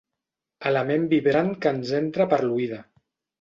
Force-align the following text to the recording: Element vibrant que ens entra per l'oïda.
Element 0.69 1.05
vibrant 1.11 1.51
que 1.67 1.75
ens 1.75 1.93
entra 1.99 2.29
per 2.33 2.41
l'oïda. 2.47 2.81